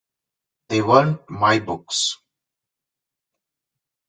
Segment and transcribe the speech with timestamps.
[0.69, 2.17] They weren't my books.